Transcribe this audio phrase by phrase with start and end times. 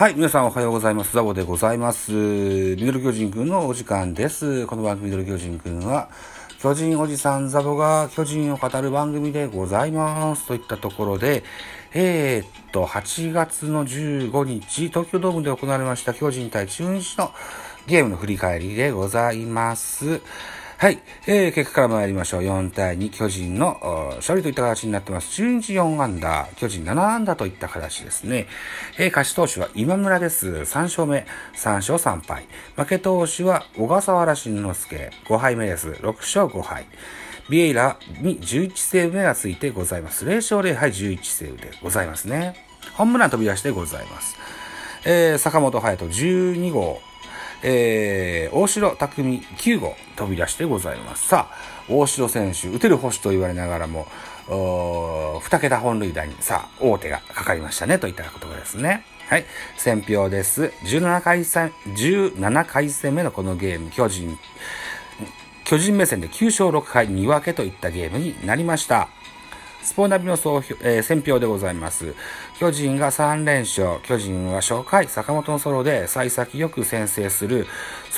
[0.00, 1.12] はい、皆さんおはようございます。
[1.12, 2.10] ザボでございます。
[2.10, 4.66] ミドル巨人くんのお時間です。
[4.66, 6.08] この番組ミドル巨人くんは、
[6.58, 10.46] 巨人おじさんザボが巨人を語る番組でございます。
[10.46, 11.44] といったところで、
[11.92, 17.34] えー、っと、8月の15日、東京ドームで行われました巨人対中日の
[17.86, 20.22] ゲームの振り返りでございます。
[20.80, 20.98] はい。
[21.26, 22.40] えー、結果から参りましょう。
[22.40, 25.28] 4対2、巨人の勝利といった形になってます。
[25.34, 28.46] 中日4アンダー、巨人7アンダーといった形ですね。
[28.96, 30.48] えー、勝ち投手は今村です。
[30.48, 32.46] 3勝目、3勝3敗。
[32.76, 35.90] 負け投手は小笠原慎之介、5敗目です。
[35.90, 36.86] 6勝5敗。
[37.50, 40.24] ビエイラに11セーブ目がついてございます。
[40.24, 42.54] 0勝0敗11セーブでございますね。
[42.94, 44.34] ホームラン飛び出しでございます。
[45.04, 47.02] えー、坂本隼人12号、
[47.62, 51.28] えー、大城匠9号飛び出してございます。
[51.28, 51.56] さあ、
[51.88, 54.06] 大城選手、打てる星と言われながらも、
[55.40, 59.04] 二桁本塁打に、さあ、大手がかかりましたね、といったことですね。
[59.28, 59.44] はい。
[59.76, 60.72] 選票です。
[60.84, 64.38] 17回戦、17回戦目のこのゲーム、巨人、
[65.64, 69.08] 巨人目線で9勝6敗2分けといったゲームになりました。
[69.82, 72.14] スポーナビの総評、えー、選評でございます。
[72.58, 74.00] 巨人が3連勝。
[74.02, 77.66] 巨人は初回、坂本のソロで幸先よく先制する。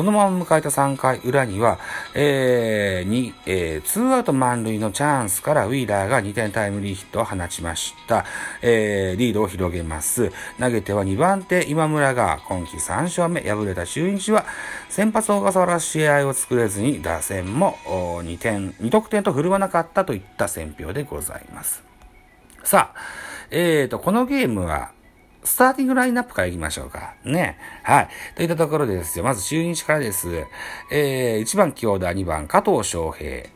[0.00, 1.78] そのまま迎えた3回裏には、
[2.14, 8.24] えー、に、えー、ツーアウト満塁のチャンスからウィーラーが2点タイムリーヒットを放ちました。
[8.62, 10.32] えー、リードを広げます。
[10.58, 13.42] 投げては2番手今村が今季3勝目。
[13.42, 14.46] 敗れた中日は、
[14.88, 21.82] 先発小笠原試合を作れずに打線も2点、2得点と振るわなかったといった選評でございます。
[22.64, 23.00] さあ、
[23.50, 24.92] えーと、このゲームは、
[25.42, 27.14] スターティングラインナップから行きましょうか。
[27.24, 27.56] ね。
[27.82, 28.08] はい。
[28.36, 29.24] といったところでですよ。
[29.24, 30.44] まず中日からです。
[30.90, 33.46] えー、1番京田、2番加藤翔平。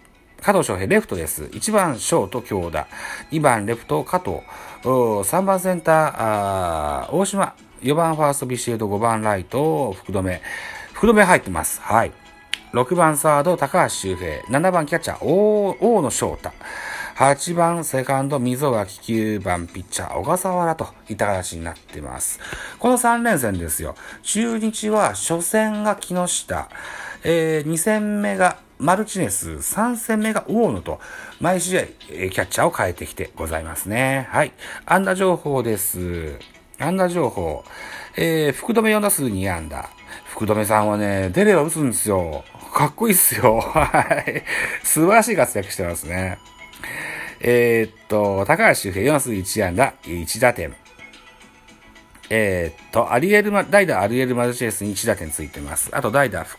[0.41, 1.45] 加藤翔平、レフトです。
[1.45, 2.87] 1番ショート京田。
[3.31, 4.39] 2番レフト加藤。
[4.83, 7.55] 3番センター、あー大島。
[7.83, 10.41] 4番ファーストビシエド、5番ライト、福留。
[10.94, 11.83] 福留入ってます。
[11.83, 12.12] はい。
[12.73, 14.43] 6番サード、高橋周平。
[14.44, 16.50] 7番キャッチャー、大野翔太。
[17.16, 22.41] 8番セカンド溝脇9番ピッチャー小笠原といった形になっています。
[22.78, 23.94] この3連戦ですよ。
[24.22, 26.69] 中日は初戦が木下、
[27.22, 31.00] えー、2戦目がマルチネス、3戦目が大野と、
[31.41, 34.26] 毎試合、えー、キャッチャーを変えてきてございますね。
[34.31, 34.52] はい。
[34.84, 36.38] 安打情報です。
[36.81, 37.64] 安打情報。
[38.16, 39.88] えー、福留4打数2安打。
[40.26, 42.44] 福留さんはね、出れば打つんですよ。
[42.72, 43.60] かっこいいっすよ。
[43.60, 44.42] はい。
[44.82, 46.38] 素晴らしい活躍してますね。
[47.41, 50.75] えー、っと、高橋周平4数1安打、1打点。
[52.31, 55.91] えー、っと、アリエルマ、代打アリエルマルチェスに1打点ついてます。
[55.93, 56.59] あと代打福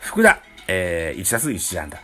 [0.00, 1.98] 福田、えー、1打数1安打。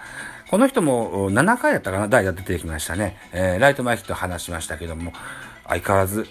[0.50, 2.08] この人も7回だったかな？
[2.08, 3.16] 代打出てきましたね。
[3.32, 5.12] えー、ライト前ヒット話しましたけども、
[5.66, 6.26] 相変わらず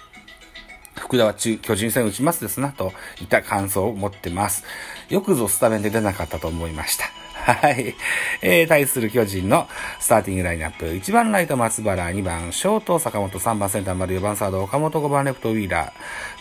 [0.98, 4.64] 福田は中巨人戦打ちますですな、といった感想を持ってます。
[5.08, 7.15] よくぞスタメンで出なかったと思いました。
[7.46, 7.94] はい。
[8.42, 9.68] えー、対する巨人の
[10.00, 10.86] スターティングラインナップ。
[10.86, 15.92] 1番ライト松原、2番ショート坂本、3番センター丸、4番サード岡本、5番レフトウィーラ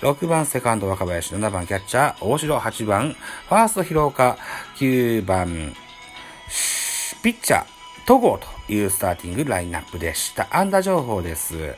[0.02, 4.40] ー、6番セカンド若林、7番キャッチャー大城、8番ファースト広岡、
[4.78, 5.76] 9番
[7.22, 7.66] ピッチャー
[8.08, 10.48] 戸郷というスターティングラインナップでした。
[10.50, 11.76] 安打情報です。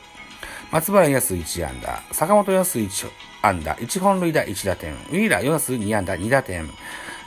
[0.70, 3.10] 松原安1安打、坂本安1
[3.42, 6.66] 安打、1本塁打1打点、ウィーラー4打数2安打2打点、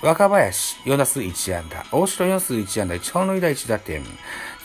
[0.02, 1.86] 若林、4打数1安打。
[1.92, 4.02] 大城4数1安打、1本塁打1打点。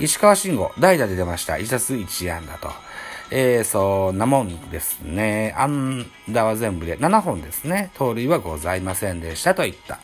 [0.01, 1.55] 石川慎吾、代打で出ました。
[1.55, 2.71] 1打数1安打と。
[3.31, 5.55] えー、そんなもんですね。
[5.59, 7.91] 安打は全部で7本ですね。
[7.99, 9.99] 盗塁はございませんでしたといった。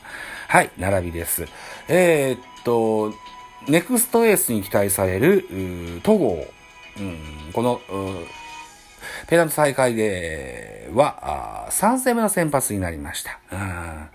[0.48, 1.46] はい、並びです。
[1.88, 3.14] えー、っと、
[3.68, 5.46] ネクストエースに期待される、
[6.02, 6.46] 戸郷、
[7.54, 7.80] この、
[9.28, 13.38] ペナント大会では、3戦目の先発になりました。
[13.50, 14.08] うん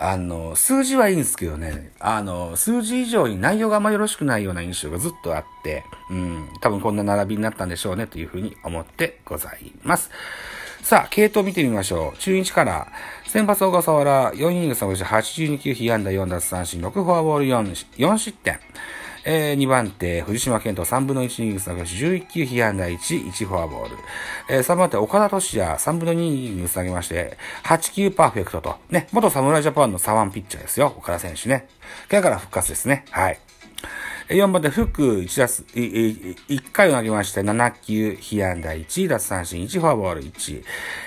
[0.00, 10.10] あの、数字はいいんですけどね、あの、数字以上に内容があんまよろしくないような印象がずっとあって、うん、多分こんな並びになったんでしょうねというふうに思ってございます。
[10.82, 12.18] さあ、系統見てみましょう。
[12.18, 12.86] 中日から、
[13.26, 18.60] 先発小笠原、4イニング3分82球、被安打4奪三振、6フォアボール4、4失点。
[19.24, 23.96] えー、2番手、藤島健人3分の1イニングス投げ11球、被安打1、1フォアボール。
[24.48, 31.68] えー、3番手、岡田俊也3分の2イニングス投げまして、8球パーフェクトと、ね、元侍ジャパンの左腕ピッチャーですよ、岡田選手ね。
[32.08, 33.04] 怪我から復活ですね。
[33.10, 33.38] はい。
[34.28, 40.64] 4番手、福1打数、1回を投げまして、7球、被安打1、奪三振1、フォアボール1。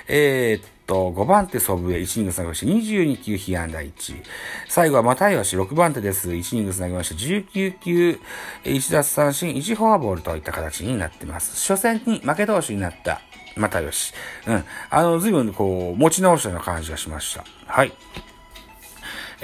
[0.08, 4.22] えー、と、5番手祖父江、1イニングス投げまして22球被安打1。
[4.68, 6.30] 最後は又吉、6番手です。
[6.30, 8.20] 1イニングス投げました19球、
[8.64, 11.72] 1奪三振、1フォアボールといった形になってます。
[11.72, 13.22] 初戦に負け投手になった
[13.56, 14.12] 又吉。
[14.46, 14.64] うん。
[14.90, 17.44] あの、随分こう、持ち直したような感じがしました。
[17.66, 17.92] はい。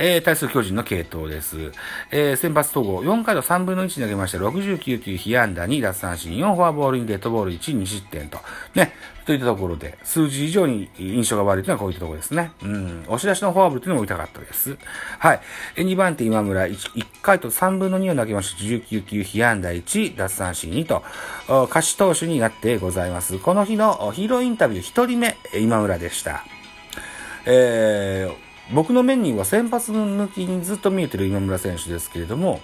[0.00, 1.72] えー、対する巨人の系統です。
[2.12, 8.38] えー、先発統合、4回と3分の1投げまして、69球、被安打2、奪三振、4フォアボールにデッドボール1、2失点と。
[8.76, 8.92] ね、
[9.26, 12.52] といったところで、数字以上に印象が悪いというのはこういったところですね。
[12.62, 13.00] うん。
[13.08, 14.78] 押し出しのフォアボールというのも痛かったです。
[15.18, 15.40] はい。
[15.74, 21.02] え2番手今村1、1回と3分の2を投げまして、19球、被安打1、奪三振2と、
[21.64, 23.38] 歌手投手になってございます。
[23.38, 26.44] この日のヒーローインタビュー1人目、今村でした。
[27.44, 32.60] えー、僕の目には先発抜きにずっと見えてる今村選手ですけれども、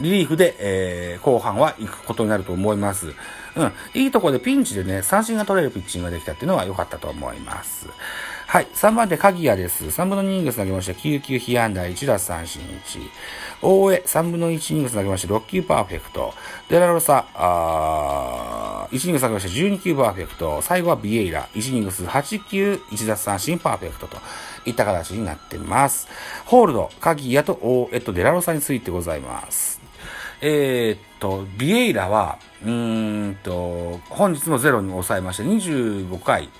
[0.00, 3.14] リリーフで、えー、後半は行くことになると思います。
[3.54, 3.72] うん。
[3.94, 7.88] いいとこでピンチでね、三振が取れるピッチングができたっていうのは良かったと思います。
[8.52, 8.66] はい。
[8.66, 9.86] 3番手、鍵谷です。
[9.86, 10.92] 3分の2イニングス投げました。
[10.92, 13.00] 9球被安打1奪三振1。
[13.62, 15.34] 大江、3分の1イニングス投げました。
[15.34, 16.34] 6球パーフェクト。
[16.68, 19.48] デラロサ、あ1イニング投げました。
[19.48, 20.60] 12球パーフェクト。
[20.60, 21.48] 最後はビエイラ。
[21.54, 24.18] 1イニングス8球、1奪三振パーフェクトと
[24.66, 26.06] いった形になってます。
[26.44, 29.80] ホールド、鍵谷と大江とデラロサについてございます。
[30.42, 36.50] えー、っと、ビエイラは、うんと、本日もゼロに抑えまして、25回、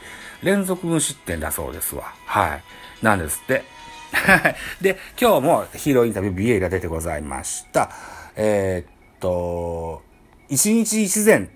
[0.42, 2.14] 連続無失点だそうですわ。
[2.26, 2.62] はい。
[3.02, 3.64] なんですって。
[4.80, 7.90] で、今日もヒーローインタビュービエイラ出てございました。
[8.36, 10.02] えー、っと、
[10.48, 11.48] 一日一善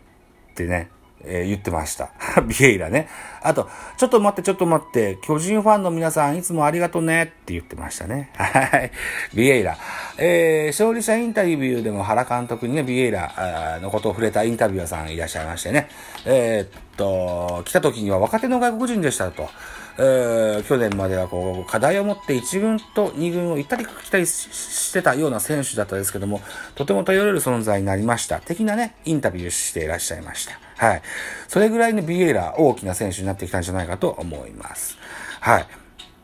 [0.52, 0.90] ってね、
[1.26, 2.10] えー、言ってました。
[2.46, 3.08] ビエイラね。
[3.42, 8.30] あと、ちょっと待って、ちょっと待って、巨人ファンの皆さんいつもありがとねって言ってましたね。
[8.36, 8.90] はい。
[9.34, 9.76] ビエイラ。
[10.18, 15.88] えー、勝利者インタビューでも原監督にね、ビエイラのことを触れたインタビュアーさんいらっしゃいましてね。
[16.24, 19.48] えー、っと、来た時には若手の外国人でしたと。
[19.98, 26.40] えー、去年まではこう、課題を持って1軍と2軍を行ったり来たりしてたような選手だったですけども、
[26.74, 28.40] とても頼れる存在になりました。
[28.40, 30.58] 的なね、インタビューしていらっしゃいました。
[30.76, 31.02] はい。
[31.48, 34.98] それぐらいのビエイラ、大きな選手になってきたんじゃないかと思います。
[35.40, 35.66] はい。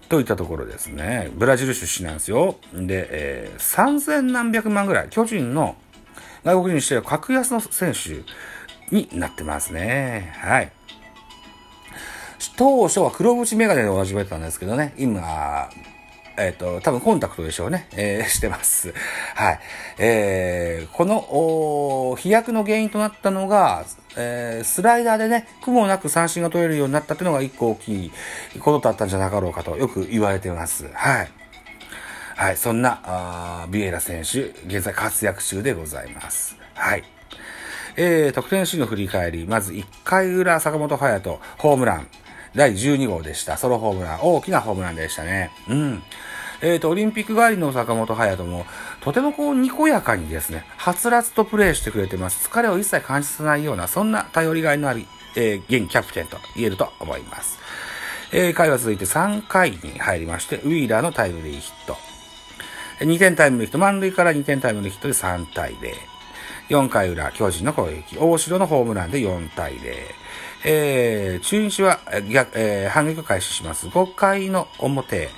[0.08, 1.30] といったところですね。
[1.34, 2.56] ブラジル出身なんですよ。
[2.74, 5.76] で、えー、3000何百万ぐらい、巨人の
[6.44, 8.22] 外国人にしては格安の選手
[8.94, 10.34] になってますね。
[10.36, 10.72] はい。
[12.50, 15.68] 当初は黒縁メガネでおなじみだったんですけどね、今、
[16.36, 17.86] えっ、ー、と、多分コンタクトでしょうね。
[17.92, 18.94] えー、 してます。
[19.34, 19.60] はい。
[19.98, 23.84] えー、この、飛躍の原因となったのが、
[24.16, 28.12] えー、スライダーでね、苦もなく三振が取れるようになったっていうのが一個大きい
[28.60, 30.88] ことだったんじゃなかろうかとよく言われてます。
[30.94, 31.30] はい。
[32.34, 36.56] はい、そんな、あビエラ選手、現在活躍中でございます。
[36.74, 37.04] はい。
[37.96, 39.46] えー、得点シーンの振り返り。
[39.46, 42.06] まず1回裏、坂本勇人、ホームラン。
[42.54, 43.56] 第12号でした。
[43.56, 44.19] ソロホームラン。
[44.22, 45.50] 大きなホームランでしたね。
[45.69, 46.02] うん。
[46.60, 48.66] えっ、ー、と、オリンピック帰りの坂本勇人も、
[49.00, 52.49] とてもこう、にこやかにですね、はつらつとプレーしてくれてます。
[52.49, 55.04] 疲れを一切感じさせないような、そんな頼りがいのある、
[55.34, 57.58] えー、現キャプテンと言えると思います。
[58.32, 61.96] えー、回は続いて3回に入りまして、ウィーラーのタイムリーヒット。
[63.00, 65.94] 2点タイムリーヒット、満塁から2点タイムリーヒットで3対0。
[66.69, 68.16] 4回裏、巨人の攻撃。
[68.19, 70.22] 大城のホームランで4対0。
[70.64, 71.98] えー、中日は
[72.30, 73.88] 逆、えー、反撃を開始します。
[73.88, 75.28] 5回の表、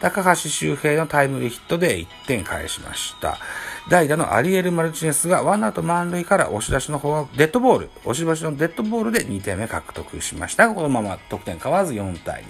[0.00, 3.38] 高橋周平のタイムリーヒットで1点返しました。
[3.88, 10.68] 代打のアリエル・マルチネスがワンアウト満塁から押し出しの方はデッドボール、押し出しのデッドボールで2点目獲得しました。
[10.74, 12.46] このまま得点変わらず4対2。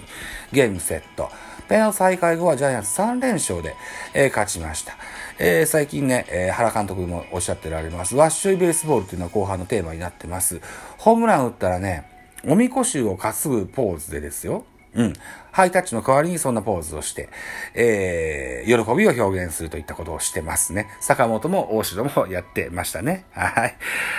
[0.52, 1.30] ゲームセット。
[1.68, 3.76] ペナ再開後はジャイアンツ3連勝で、
[4.14, 4.94] えー、勝ちました。
[5.38, 8.16] えー、最近ね、えー、原監督もおっしゃってられます。
[8.16, 10.60] ワッシュイベースボールっていうのは後半のテーマになってます。
[10.98, 12.11] ホームラン打ったらね、
[12.44, 14.64] おみこしを担ぐポーズでですよ。
[14.94, 15.12] うん。
[15.52, 17.30] ハイタッチの代わりにそんなポーズをして、
[17.74, 20.88] えー、喜びを表現するといったことをしてますね。
[21.00, 23.24] 坂本も大城もやってましたね。
[23.32, 23.76] はい。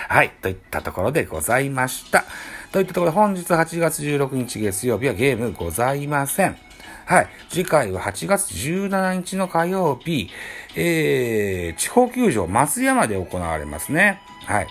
[0.10, 0.32] はい。
[0.42, 2.25] といったところでございました。
[2.72, 6.58] といったところで本日8月16日月曜日はゲームございません。
[7.06, 7.27] はい。
[7.50, 10.30] 次回は8月17日の火曜日、
[10.75, 14.22] えー、地方球場松山で行われますね。
[14.46, 14.68] はい。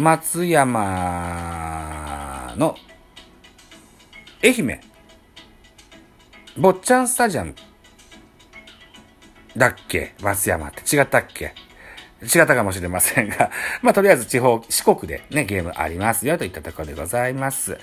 [0.00, 0.78] 松山
[2.56, 2.74] の
[4.42, 4.80] 愛媛
[6.56, 7.54] 坊ちゃんスタジアム
[9.54, 10.14] だっけ？
[10.22, 11.52] 松山って違ったっけ？
[12.22, 13.50] 違ったかもしれませんが、
[13.82, 17.78] まあ、とりあえず地方、四国でね、ゲームありますよといったところでございます。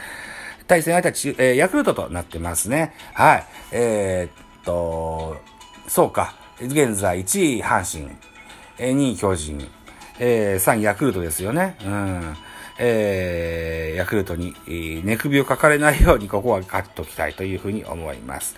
[0.65, 2.95] 対戦相手は、えー、ヤクルトとなってますね。
[3.13, 3.45] はい。
[3.71, 5.39] えー、っと、
[5.87, 6.33] そうか。
[6.59, 8.11] 現在1位阪神、
[8.79, 9.69] 2位巨人、
[10.19, 11.75] えー、3位ヤクルトですよね。
[11.85, 12.37] うん。
[12.79, 18.55] えー、ヤクルトに、えー、寝首をかかれないようにここは勝っときたいというふうに思います。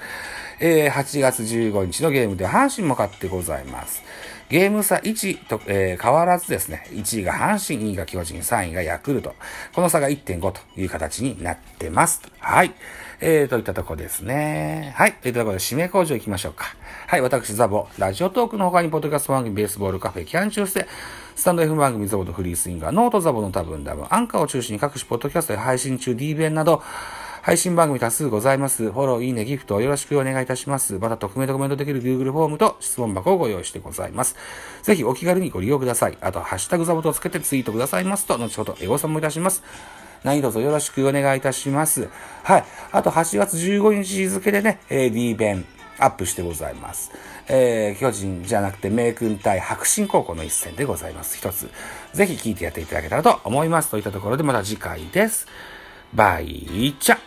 [0.59, 4.03] えー、8月15日のゲームで阪神も勝ってございます。
[4.49, 9.35] ゲーム差1と、えー、変わらずですね、1位が阪神、2位が巨人、3位がヤクルト。
[9.73, 12.21] この差が1.5という形になってます。
[12.39, 12.73] はい。
[13.21, 14.93] えー、といったとこですね。
[14.95, 15.13] はい。
[15.13, 16.73] といったところで締め口上行きましょうか。
[17.07, 17.21] はい。
[17.21, 20.87] 私、ザボ、ラジオトークの他に、ポッドキャスト番組、ベースボールカフェ、キャン中世、
[21.35, 26.81] スタンド F 番組、ザボとフリースインガー、ノートザボの多分多分、アンカーを中心に各種ポッドキャストで配信中、D 弁など、
[27.41, 28.89] 配信番組多数ございます。
[28.91, 30.97] フォロー、いいね、ギフトよろしくお願いいたします。
[30.99, 34.37] また、匿名でコメントできる Google フォームと質問箱をご用意してございます。
[34.83, 36.17] ぜひお気軽にご利用ください。
[36.21, 39.63] あと、ハッシュタグザボとつけてツイートくださいますと、後ほどエゴさんもいたします。
[40.23, 42.09] 何卒よろしくお願いいたします。
[42.43, 42.63] はい。
[42.91, 45.65] あと、8月15日付でね、えー、D 弁
[45.97, 47.11] アップしてございます。
[47.47, 51.37] えー、巨人じゃなくて名君対白新高校の一戦でございます。
[51.37, 51.69] 一つ、
[52.13, 53.89] ぜひ聞いてやっていただけたらと思います。
[53.89, 55.47] といったところでまた次回です。
[56.13, 57.17] バイチャ